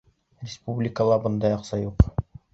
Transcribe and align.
Республикала 0.45 1.19
бындай 1.27 1.55
аҡса 1.61 1.81
юҡ. 1.85 2.05